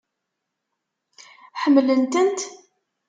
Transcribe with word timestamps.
Ḥemmlen-tent? 1.61 2.39